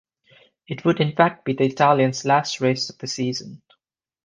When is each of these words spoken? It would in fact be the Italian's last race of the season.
It 0.67 0.83
would 0.83 0.99
in 0.99 1.11
fact 1.15 1.45
be 1.45 1.53
the 1.53 1.65
Italian's 1.65 2.25
last 2.25 2.59
race 2.59 2.89
of 2.89 2.97
the 2.97 3.05
season. 3.05 3.61